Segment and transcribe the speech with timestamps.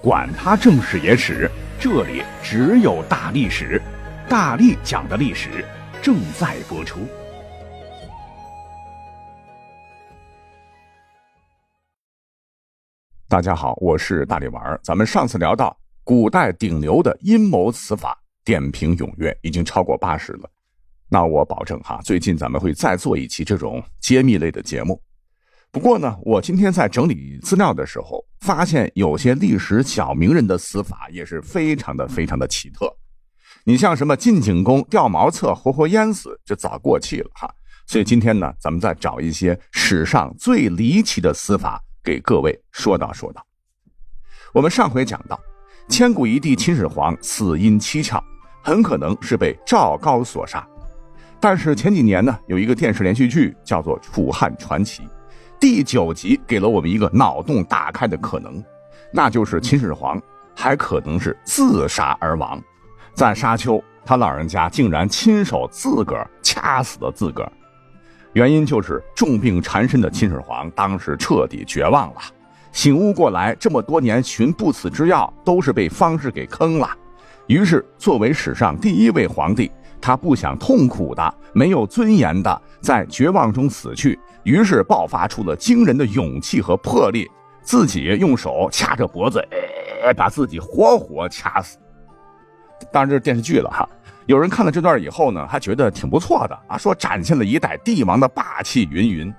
[0.00, 3.82] 管他正史野史，这里只有大历史，
[4.28, 5.64] 大力讲的历史
[6.00, 7.00] 正在播出。
[13.26, 14.78] 大家好，我是大力丸儿。
[14.84, 20.48] 咱们上次聊到古代顶流的阴谋此法，点评踊跃，已经超过八十了。
[21.08, 25.02] 那我保证哈，最近咱们会再做一期这种揭秘类的节目。
[25.72, 32.92] 不过呢，我今天在整理资料的时候，发现有些历史小名人的死法也是非常的非常的奇特。
[33.64, 37.52] 你像什么晋景公掉茅厕活活淹死，就早过气了哈。
[37.86, 43.44] 所以今天呢，咱们再找一些史上最离奇的死法给各位说道说道。
[44.52, 45.38] 我们上回讲到，
[45.88, 48.22] 千古一帝秦始皇死因蹊跷，
[48.62, 50.66] 很可能是被赵高所杀。
[51.40, 55.02] 但是前几年呢，有一个电视连续剧叫做《楚汉传奇》。
[55.60, 58.62] 第九集给了我们一个脑洞大开的可能，
[59.12, 60.20] 那就是秦始皇
[60.54, 62.62] 还可能是自杀而亡，
[63.12, 66.30] 在沙丘，他老人家竟然亲手自个儿。
[66.40, 67.52] 掐死了自个儿，
[68.32, 72.20] 原因就是重病缠身的秦始皇当时彻底绝望了，
[72.72, 76.88] 醒悟过来，这么多年寻不死之药都是被方士给坑了，
[77.48, 79.70] 于是作为史上第一位皇帝。
[80.00, 87.28] 他不想痛苦的、没有尊严的在绝望中死去，于是爆发出了惊人的勇气和魄力，
[87.62, 89.46] 自己用手掐着脖子，
[90.16, 91.78] 把自己活活掐死。
[92.92, 93.88] 当然这是电视剧了哈。
[94.26, 99.34] 有人看了这段以后呢，还觉得挺不错的啊，说展现了一代帝王的霸气云云。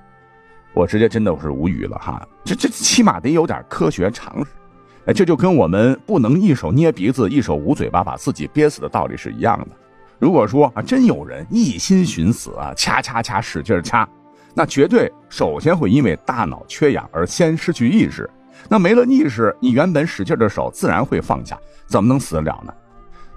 [0.74, 4.52] 我直接真的是无语了哈，这这起码得有点科学常识，
[5.06, 9.68] 哎，这就跟我们不能一手捏鼻子一手捂嘴巴把自己憋死的道理是一样的。
[10.20, 14.08] 如果说啊，真有人一心寻死啊，掐掐掐，使劲掐，
[14.54, 18.30] 那绝对首先会因为大脑缺氧而先失去意识。
[18.68, 22.74] 那没了意识，你原本使劲的手自然会放下，怎么能死得了呢？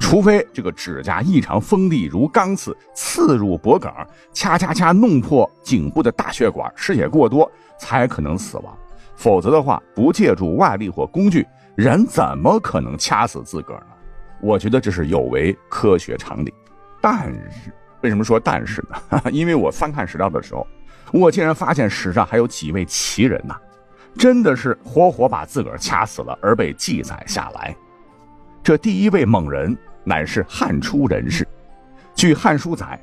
[0.00, 3.88] 除非这个指甲异常锋利如钢刺，刺入脖颈，
[4.32, 7.48] 掐掐掐弄破颈部的大血管，失血过多
[7.78, 8.76] 才可能死亡。
[9.14, 13.86] 否则的话，不借助外力或工具，人怎么可能掐死自个儿呢？
[14.42, 16.52] 我觉得这是有违科学常理。
[17.02, 17.70] 但是，
[18.00, 19.20] 为什么说但是呢？
[19.30, 20.66] 因为我翻看史料的时候，
[21.12, 23.56] 我竟然发现史上还有几位奇人呐，
[24.16, 27.76] 真的是活活把自个儿掐死了而被记载下来。
[28.62, 31.46] 这第一位猛人乃是汉初人士。
[32.14, 32.98] 据《汉书》载，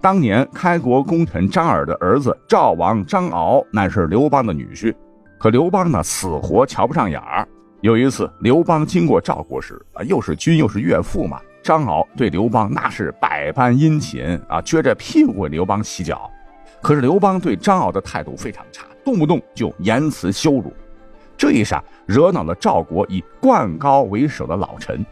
[0.00, 4.92] 当年开国功臣张耳的儿子赵王张敖乃是刘邦的女婿，
[5.38, 7.46] 可刘邦呢死活瞧不上眼儿。
[7.82, 11.40] 有一次，刘邦经过赵国时，啊，又是君又是岳父嘛。
[11.64, 16.30] 张敖对刘邦那是百般殷勤啊，撅着屁股给刘邦洗脚。
[16.82, 20.70] 可是刘邦对张敖的态度非常差，动不动就言辞羞辱。
[21.38, 25.04] 这一下惹恼了赵国以灌高为首的老臣，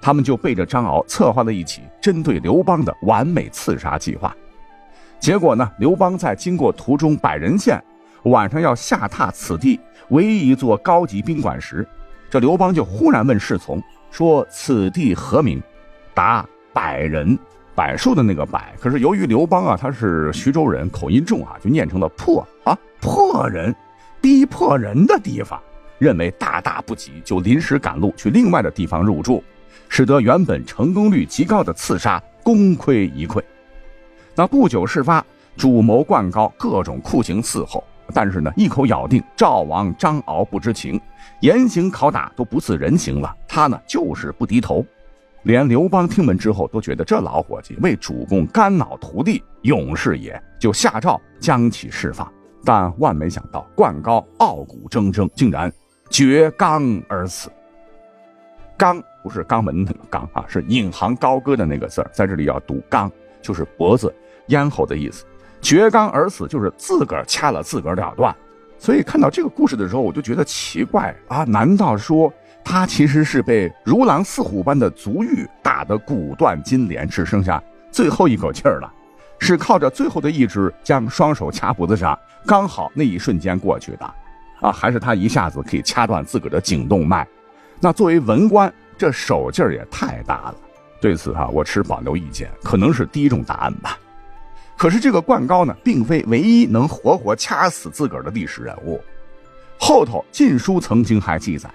[0.00, 4.34] 他们就背着张敖策划了一起针对刘邦的完美刺杀计划。
[5.18, 7.78] 结果呢，刘邦在经过途中百人县，
[8.22, 9.78] 晚上要下榻此地
[10.08, 11.86] 唯一一座高级宾馆时，
[12.30, 15.62] 这刘邦就忽然问侍从说：“此地何名？”
[16.20, 17.38] 答百人，
[17.74, 23.74] 柏树的那个柏，可是由于刘邦啊，他是徐州人，口音重啊，就念成了破啊破人，
[24.20, 25.58] 逼迫人的地方，
[25.98, 29.42] 认为大大不吉，就临时赶路去另外的地方入住，
[29.88, 33.42] 使得原本成功率极高的刺杀功亏一篑。
[34.34, 35.24] 那不久事发，
[35.56, 37.82] 主谋灌高，各种酷刑伺候，
[38.12, 41.00] 但是呢，一口咬定赵王张敖不知情，
[41.40, 44.84] 严刑拷打都不似人形了，他呢就是不低头。
[45.42, 52.30] 连刘邦听闻之后都觉得这老伙计为主公肝脑涂地，勇士也，就下诏将其释放。
[52.62, 55.72] 但万没想到，灌高傲骨铮铮，竟然
[56.10, 57.50] 绝肛而死。
[58.76, 64.14] 肛不是肛门那个肛啊，是引吭高歌的那个字在这里要读肛，就是脖子、
[64.48, 65.24] 咽喉的意思。
[65.62, 68.34] 绝肛而死就是自个儿掐了自个儿了断。
[68.78, 72.32] 所以看到这个故事的时候，我就觉得奇怪啊，难道说？
[72.64, 78.92] 他其实是被如狼似虎般的足浴打得骨断筋连，只剩下最后一口气儿了，
[79.38, 82.16] 是靠着最后的意志将双手掐脖子上，
[82.46, 84.14] 刚好那一瞬间过去的，
[84.60, 87.26] 啊，还是他一下子可以掐断自个儿的颈动脉？
[87.80, 90.54] 那作为文官，这手劲儿也太大了。
[91.00, 93.98] 对此哈，我持保留意见，可能是第一种答案吧。
[94.76, 99.00] 可是这个灌高呢，并非唯一能活活掐死自个儿的历史人物，
[99.78, 101.68] 后头《晋书》曾经还记载。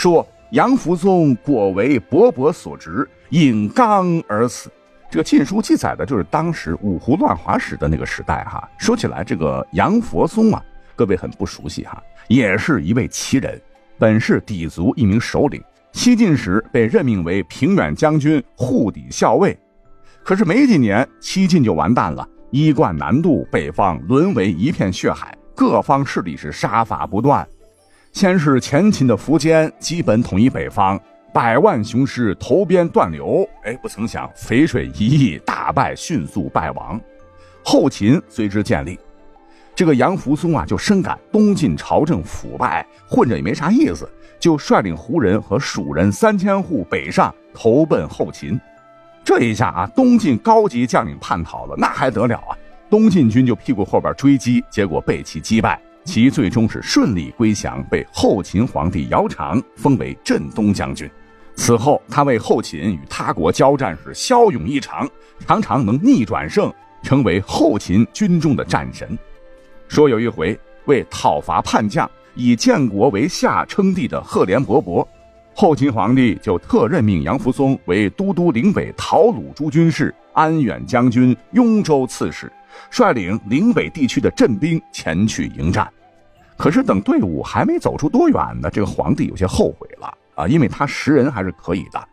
[0.00, 4.70] 说杨福宗果为伯伯所执，引刚而死。
[5.10, 8.66] 这个《晋书》记载的就是当时五胡乱华时的那个时代哈。
[8.78, 10.64] 说起来，这个杨佛宗啊，
[10.96, 13.60] 各位很不熟悉哈，也是一位奇人，
[13.98, 15.62] 本是氐族一名首领，
[15.92, 19.54] 西晋时被任命为平远将军、护抵校尉。
[20.24, 27.46] 可是没几年，西晋就完蛋了，衣冠南渡，北方沦为一片血海，各方势力是杀伐不断。
[28.12, 31.00] 先是前秦的苻坚基本统一北方，
[31.32, 37.00] 百万雄师投鞭断流，哎，不曾想淝水一役大败，迅速败亡。
[37.64, 38.98] 后秦随之建立，
[39.74, 44.10] 这个杨福松啊，就深感东晋朝政腐败，混着也没啥意思，
[44.40, 48.60] 就率领胡人和蜀人三千户北上，投奔后秦。
[49.22, 52.58] 这一下啊，东晋高级将领叛逃了，那还得了啊？
[52.90, 61.08] 东晋军就屁股后边追击，结果被其击败，其最终是顺利归降，被后秦皇帝姚苌封为镇东将军。
[61.54, 65.08] 此后，他为后秦与他国交战是骁勇异常，
[65.46, 66.72] 常常能逆转胜。
[67.02, 69.18] 成为后秦军中的战神。
[69.88, 75.02] 说有一回为讨伐叛将，以建国为下称帝的赫连勃勃，
[75.54, 82.52] 后秦皇帝就特任命杨福松为都督岭北讨虏诸军事、安远将军、雍州刺史，
[82.90, 85.90] 率领岭北地区的镇兵前去迎战。
[86.56, 92.08] 可是等队伍还没走出多远呢，这个皇帝有些后悔了啊，因为他识人还是可以的。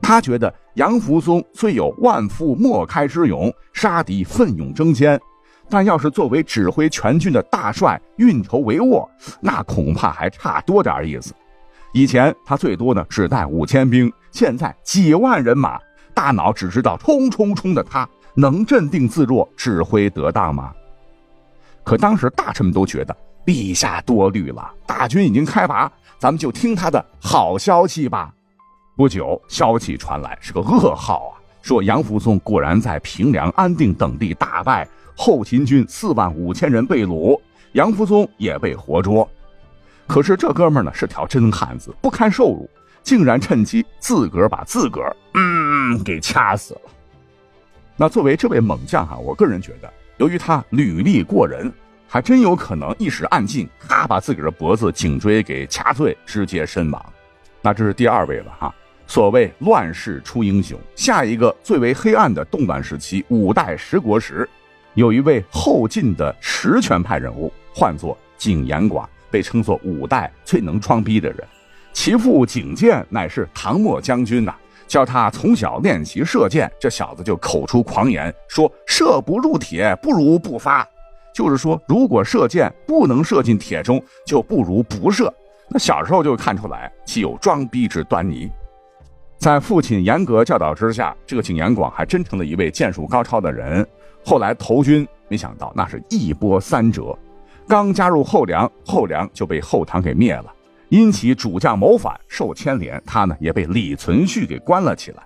[0.00, 5.20] 他觉得杨福松虽有万夫莫开之勇，杀敌奋勇争先，
[5.68, 9.08] 但要是作为指挥全军的大帅，运筹帷幄，
[9.40, 11.32] 那恐怕还差多点意思。
[11.92, 15.78] 以前他最多呢只带五千兵，现在几万人马，
[16.12, 20.72] 大脑只知道冲冲冲的他，能镇定自若，指挥得当吗？
[21.82, 28.32] 可当时大臣们都觉得陛下多虑了，大军已经开拔，咱们就听他的好消息吧。
[28.96, 31.32] 不久，消息传来，是个噩耗啊！
[31.62, 37.40] 说杨福松果然在平凉、安定等地大败，后秦军四万五千人被掳，
[37.72, 39.28] 杨福松也被活捉。
[40.06, 42.68] 可是这哥们呢是条真汉子，不堪受辱，
[43.02, 46.80] 竟然趁机自个儿把自个儿嗯给掐死了。
[47.96, 51.72] 那作为这位猛将哈，我个人觉得，由于他履历过人，
[52.08, 57.12] 还真有可能一时暗劲，咔把自个儿的脖子、颈椎给掐碎，直接身亡。
[57.62, 58.74] 那这是第二位了哈。
[59.06, 64.48] 所谓乱世出英雄，下一个最为黑暗的动乱时期，五代十国时，
[64.94, 71.38] 有一位后晋的实权派人物，唤作景延广，被称作五代最能装逼的人。
[71.92, 74.54] 其父景建乃是唐末将军呐，
[74.86, 80.86] 教他从小练习射箭，这小子就口出狂言，说射不入铁，不如不发。
[81.34, 85.32] 就是说，如果射箭不能射进铁中，就不如不射。
[85.68, 88.50] 那小时候就看出来，其有装逼之端倪。
[89.36, 93.84] 在父亲严格教导之下，这个景延广还真成了一位剑术高超的人。
[94.24, 97.18] 后来投军，没想到那是一波三折。
[97.66, 100.53] 刚加入后梁，后梁就被后唐给灭了。
[100.94, 105.24] 因其主将谋反，受牵连，他呢也被李存勖给关了起来。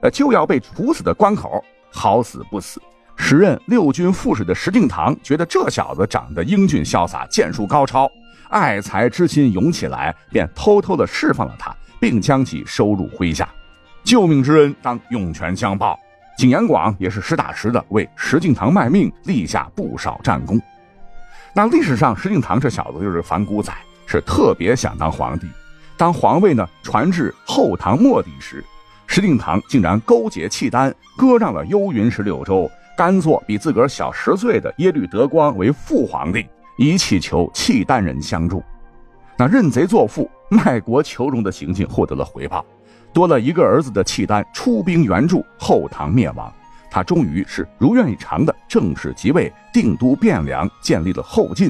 [0.00, 2.82] 呃，就要被处死的关口，好死不死，
[3.14, 8.10] 时任六军副使的石敬瑭觉得这小子长得英俊潇洒，剑术高超，
[8.50, 11.72] 爱才之心涌起来，便偷偷的释放了他。
[12.00, 13.48] 并将其收入麾下，
[14.02, 15.96] 救命之恩当涌泉相报。
[16.36, 20.60] 景延广也是实打实的为石敬瑭卖命，立下不少战功。
[21.54, 23.72] 那历史上石敬瑭这小子就是反骨仔，
[24.06, 25.46] 是特别想当皇帝。
[25.96, 28.64] 当皇位呢传至后唐末帝时，
[29.06, 36.46] 石敬瑭竟然勾结契丹，割让了幽云十六州，甘做比自个儿小十岁的耶律德光为父皇帝，
[36.78, 38.62] 以祈求契丹人相助。
[39.36, 40.30] 那认贼作父。
[40.48, 42.64] 卖国求荣的行径获得了回报，
[43.12, 46.54] 多了一个儿子的契丹出兵援助，后唐灭亡。
[46.88, 51.68] 他终于是如愿以偿的正式即位，定都汴梁，建立了后晋。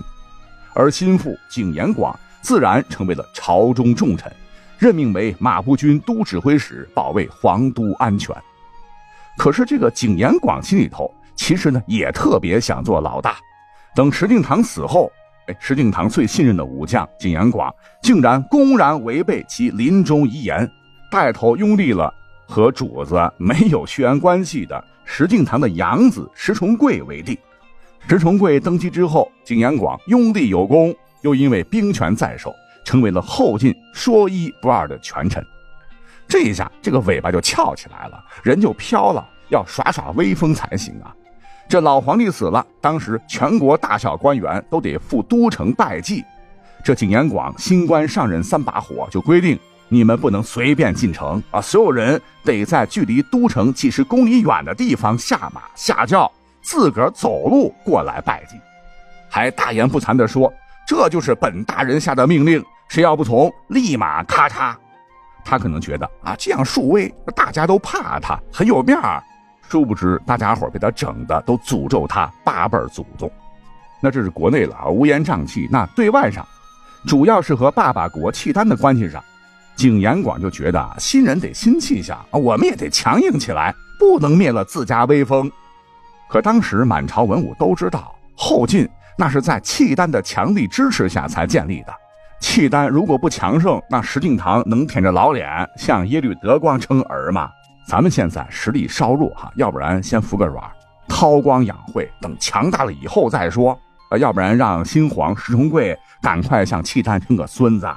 [0.74, 2.14] 而心腹景延广
[2.46, 4.32] 自然成为了朝中重臣，
[4.78, 8.32] 任命为马步军都指挥使，保卫皇都安全。
[9.36, 13.38] 可是这个景延广心里头，其实呢也特别想做老大。
[13.96, 15.10] 等石敬瑭死后。
[15.48, 20.70] 哎，石敬瑭最信任的武将景延广，竟然公然违背其临终遗言，
[21.10, 22.14] 带头拥立了
[22.46, 27.36] 和主子没有血缘关系的石敬瑭的养子石重贵为帝。
[28.08, 32.54] 石重贵登基之后，景延广拥立有功，又因为兵权在手，
[32.84, 35.44] 成为了后晋说一不二的权臣。
[36.28, 41.14] 这一下，这个尾巴就翘起来了，人就飘了，要耍耍威风才行啊！
[41.68, 46.24] 这老皇帝死了，当时全国大小官员都得赴都城拜祭。
[46.84, 49.58] 这景延广新官上任三把火，就规定
[49.88, 56.30] 你们不能随便进城啊，所有人得在距离都城几十公里远的地方下马下轿，
[56.62, 58.56] 自个儿走路过来拜祭。
[59.28, 60.52] 还大言不惭地说
[60.86, 64.74] ：“这就是本大人下的命令，谁要不从，立马咔嚓。”
[65.44, 69.22] 他可能觉得啊，这样树威，大家都怕他，很有面儿。
[69.68, 73.30] 殊不知，大家伙被他整的都诅咒他八辈祖宗。
[74.00, 75.68] 那这是国内了啊，乌烟瘴气。
[75.70, 76.46] 那对外上，
[77.06, 79.22] 主要是和爸爸国契丹的关系上，
[79.74, 85.50] 景延广就觉得新人得新气象，我们也得强硬起来，不能灭了自家威风。
[86.28, 91.94] 可当时满朝文武都知道，后晋那是在契丹的强力支持下才建立的。
[92.40, 97.50] 契丹如果不强盛，那石敬瑭能舔着老脸向耶律德光称儿吗？
[97.88, 100.62] 咱们现在实力稍弱哈，要不然先服个软，
[101.08, 103.78] 韬光养晦，等强大了以后再说。
[104.10, 107.88] 呃，要不然让新皇石重贵赶快向契丹称个孙子。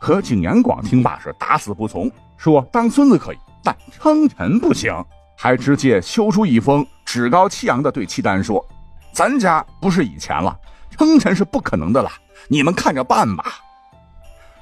[0.00, 4.94] 可景延广听罢是打死不从，说当孙子可以，但称臣不行。
[5.36, 8.64] 还直接修书一封，趾高气扬地对契丹说
[9.18, 10.56] ：“咱家不是以前了，
[10.96, 12.08] 称臣是不可能的了，
[12.46, 13.46] 你们看着办吧。”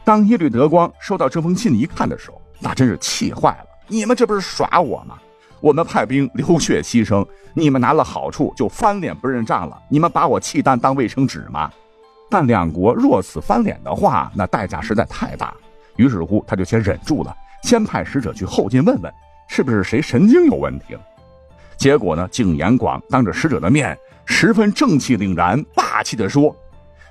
[0.03, 3.67] 当耶律德光收到这封信一看的时候，那真是气坏了。
[3.87, 5.19] 你们这不是耍我吗？
[5.61, 7.23] 我们派兵流血牺牲，
[7.53, 9.79] 你们拿了好处就翻脸不认账了。
[9.91, 11.71] 你们把我契丹当卫生纸吗？
[12.31, 15.53] 但两国若此翻脸的话，那代价实在太大。
[15.97, 19.13] 于是乎，他就先忍住了，先派使者去后晋问问。
[19.49, 21.01] 是不是谁神经有问题了？
[21.77, 22.27] 结果呢？
[22.31, 26.55] 景延广当着使者的面，十分正气凛然、霸气地说：“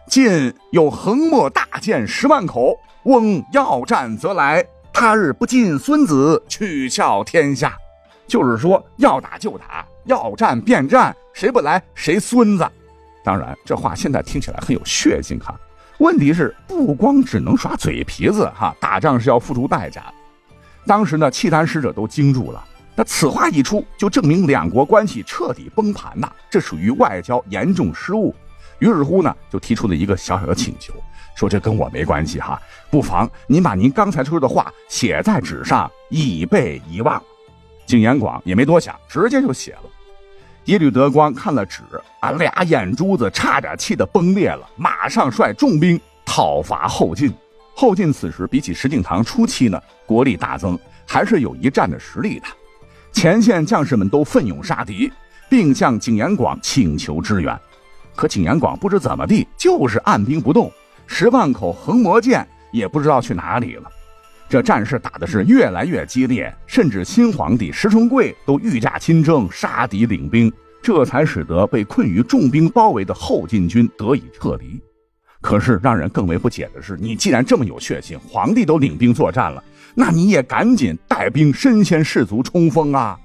[0.10, 7.78] 晋有横墨大剑十万口，翁要战则来，他日不尽孙子，取笑天下。”
[8.28, 12.68] 就是说，要打就打，要战便战，谁不来谁孙子。
[13.24, 15.56] 当然，这话现在听起来很有血性哈。
[16.00, 20.12] 问题是，不光只能耍嘴皮子哈，打仗是要付出代价。
[20.88, 22.64] 当时呢，契丹使者都惊住了。
[22.96, 28.34] 那此话一出，就证明两国关系彻底崩盘呐，这属于外交严重失误。
[28.80, 30.94] 于是乎呢，就提出了一个小小的请求，
[31.36, 37.22] 说这跟我没关系哈，不妨您把您刚才说的话写在纸上，以备遗忘。
[37.86, 39.84] 景延广也没多想，直接就写了。
[40.66, 41.84] 耶律德光看了纸，
[42.22, 47.34] 啊，俩眼珠子差点气得崩裂了，马上率重兵讨伐后晋。
[47.76, 52.48] 后晋此时比起石敬瑭初期呢，国力大增，还是有一战的实力的。
[53.16, 55.10] 前线将士们都奋勇杀敌，
[55.50, 57.58] 并向景延广请求支援。
[58.14, 60.70] 可景延广不知怎么地，就是按兵不动，
[61.08, 63.90] 十万口横魔剑也不知道去哪里了。
[64.50, 70.52] 这战事打的是越来越激烈，甚至新皇帝石重贵都御驾亲征杀敌领兵，
[70.84, 74.78] 这才使得被困于重兵包围的后晋军得以撤离。
[75.46, 83.16] 可是让人更为不解的是，你既然这么有血性，皇帝都领兵作战了，那你也赶紧带兵身先士卒冲锋啊！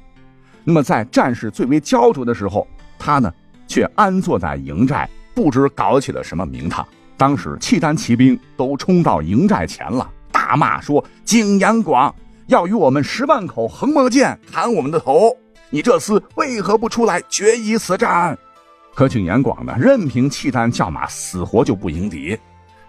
[0.63, 3.33] 那么在战事最为焦灼的时候，他呢
[3.67, 6.87] 却安坐在营寨，不知搞起了什么名堂。
[7.17, 12.15] 当时契丹骑兵都冲到营寨前了，大骂说：“景阳广
[12.49, 15.35] 要与我们十万口横魔剑砍我们的头，
[15.71, 18.39] 你这厮为何不出来决一死战？”
[19.01, 22.39] 可景延广呢，任凭契丹叫骂，死活就不迎敌。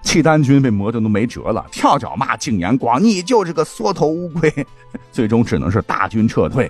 [0.01, 4.53] 契丹军被磨得都没辙了，跳脚骂景延广：“你就是个缩头乌龟！”
[5.09, 6.69] 最终只能是大军撤退。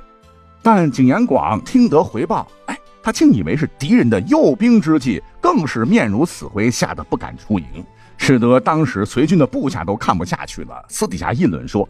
[0.62, 7.66] 但景延广听得回报，哎，他竟以为是敌人的诱兵之计，更是面如死灰，吓得不敢出营，
[8.18, 11.90] 使得当时随军的部下都看不下去了，私底下议论说：“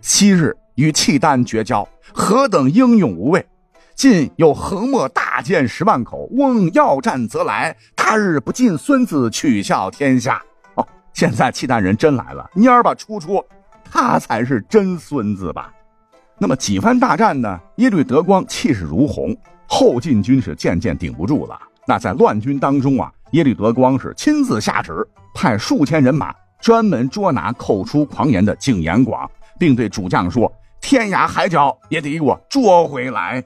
[0.00, 3.44] 昔日与契丹绝交，何等英勇无畏！”
[3.94, 10.42] 晋有横墨大剑十万口，翁要战则来，他日不尽孙子，取笑天下。
[10.74, 13.44] 哦，现在契丹人真来了，蔫儿吧出出，
[13.84, 15.72] 他才是真孙子吧？
[16.38, 17.60] 那么几番大战呢？
[17.76, 19.36] 耶律德光气势如虹，
[19.68, 21.58] 后晋军是渐渐顶不住了。
[21.86, 33.42] 那在乱军当中啊，耶律德光是亲自下旨，派数千人马专门捉拿口出狂言的景延广，并对主将说：“天涯海角也得给我捉回来。”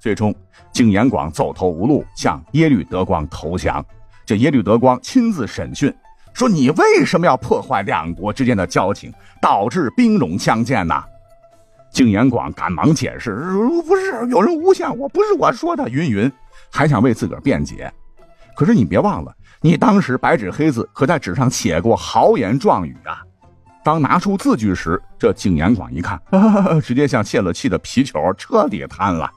[0.00, 0.34] 最终，
[0.72, 3.84] 景延广走投无路，向耶律德光投降。
[4.24, 5.94] 这耶律德光亲自审讯，
[6.32, 10.94] 说：“你为什么要破坏两国之间的交情，导致兵戎相见呢？”
[11.92, 13.34] 景延广赶忙解释
[13.86, 16.32] ：“不是有人诬陷我，不是我说的。”云云，
[16.70, 17.92] 还想为自个儿辩解。
[18.56, 23.20] 可是你别忘了，你当时白纸黑字可在纸上写过豪言壮语啊！
[23.82, 26.20] 当拿出字据时，这景延广一看，
[26.80, 29.28] 直接像泄了气的皮球，彻底瘫了。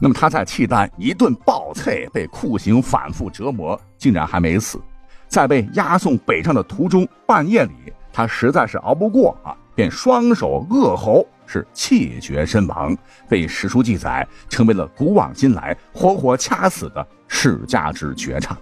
[0.00, 4.80] 那么他在契丹一顿暴啐，被酷刑反复折磨，竟然还没死。
[5.26, 7.72] 在被押送北上的途中，半夜里
[8.12, 12.96] 他实在是熬不过啊，便双手扼喉，是气绝身亡，
[13.28, 18.56] 被史书记载成为了古往今来活活掐死的世家之绝唱。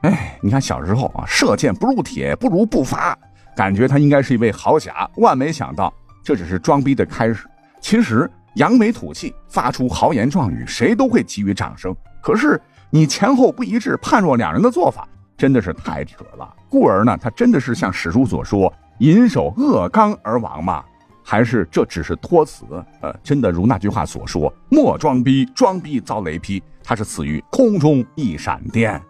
[0.00, 3.16] 哎，你看小时候啊，射箭不入铁，不如不发，
[3.56, 5.08] 感觉他应该是一位豪侠。
[5.16, 5.92] 万没想到
[6.22, 7.46] 这只是装逼的开始。
[7.80, 11.94] 其实扬眉吐气，发出豪言壮语，谁都会给予掌声。
[12.22, 16.54] 可是你前后不一致，判若两人的做法，真的是太扯了。
[16.68, 20.84] 故而呢，他真的是像史书所说，引手扼肛而亡吗？
[21.26, 22.64] 还是这只是托词？
[23.00, 26.62] 呃，真的如那句话所说，莫装逼，装逼遭雷劈。
[26.82, 29.00] 他是死于空中一闪电。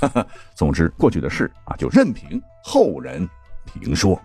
[0.56, 3.28] 总之，过去的事啊，就任凭后人
[3.64, 4.20] 评说。